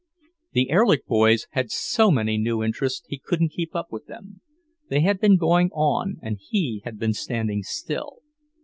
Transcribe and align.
The 0.53 0.71
Erlich 0.71 1.05
boys 1.05 1.45
had 1.51 1.69
so 1.69 2.09
many 2.09 2.35
new 2.39 2.63
interests 2.63 3.03
he 3.07 3.19
couldn't 3.23 3.49
keep 3.51 3.75
up 3.75 3.91
with 3.91 4.07
them; 4.07 4.41
they 4.89 5.01
had 5.01 5.19
been 5.19 5.37
going 5.37 5.69
on, 5.73 6.15
and 6.23 6.39
he 6.41 6.81
had 6.85 6.97
been 6.97 7.13
standing 7.13 7.61
still. 7.61 8.17